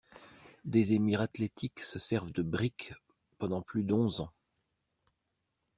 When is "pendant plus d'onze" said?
3.37-4.21